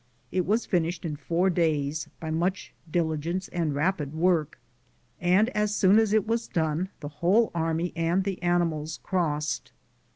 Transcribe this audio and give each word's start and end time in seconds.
It 0.31 0.47
was 0.47 0.65
finished 0.65 1.05
it 1.05 1.19
four 1.19 1.51
days, 1.51 2.07
by 2.19 2.31
much 2.31 2.73
diligence 2.89 3.49
and 3.49 3.77
r&p!.' 3.77 4.05
work, 4.05 4.59
and 5.19 5.47
as 5.49 5.79
Boon 5.79 5.99
as 5.99 6.11
it 6.11 6.25
was 6.25 6.47
done 6.47 6.89
the 7.01 7.09
whofe 7.21 7.51
army 7.53 7.93
and 7.95 8.23
the 8.23 8.41
animals 8.41 8.99
crossed. 9.03 9.71